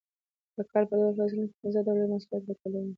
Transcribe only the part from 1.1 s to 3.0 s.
فصلونو کې پنځه ډوله محصولات راټولول